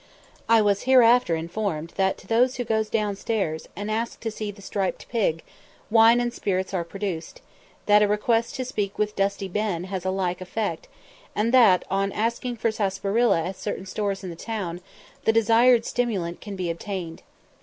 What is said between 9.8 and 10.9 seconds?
has a like effect,